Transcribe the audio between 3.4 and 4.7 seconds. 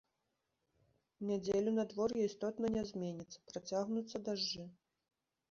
працягнуцца дажджы.